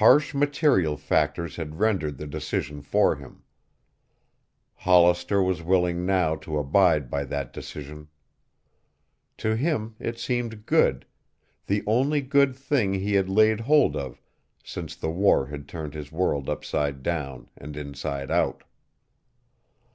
[0.00, 3.42] Harsh material factors had rendered the decision for him.
[4.76, 8.08] Hollister was willing now to abide by that decision.
[9.36, 11.04] To him it seemed good,
[11.66, 14.22] the only good thing he had laid hold of
[14.64, 18.64] since the war had turned his world upside down and inside out.